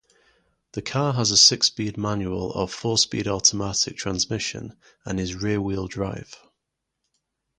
The 0.71 0.81
car 0.81 1.13
has 1.13 1.29
a 1.29 1.37
six-speed 1.37 1.95
manual 1.95 2.49
or 2.55 2.67
four-speed 2.67 3.27
automatic 3.27 3.97
transmission, 3.97 4.75
and 5.05 5.19
is 5.19 5.35
rear-wheel 5.35 5.89
drive. 5.89 6.39